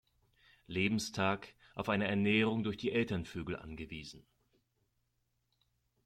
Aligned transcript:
Lebenstag 0.65 1.53
auf 1.75 1.87
eine 1.87 2.07
Ernährung 2.07 2.63
durch 2.63 2.77
die 2.77 2.91
Elternvögel 2.91 3.55
angewiesen. 3.57 4.25